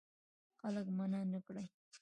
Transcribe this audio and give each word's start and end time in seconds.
خلک 0.59 0.85
منع 0.97 1.21
نه 1.33 1.39
کړې. 1.45 1.65